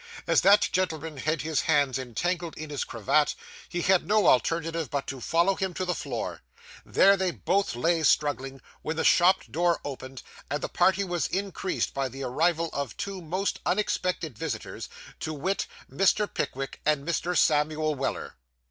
[0.25, 3.35] As that gentleman had his hands entangled in his cravat,
[3.69, 6.41] he had no alternative but to follow him to the floor.
[6.83, 11.93] There they both lay struggling, when the shop door opened, and the party was increased
[11.93, 16.27] by the arrival of two most unexpected visitors, to wit, Mr.
[16.27, 17.37] Pickwick and Mr.
[17.37, 18.37] Samuel Weller.